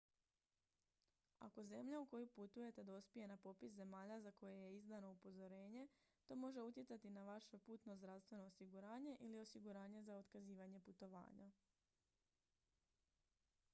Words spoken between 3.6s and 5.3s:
zemalja za koje je izdano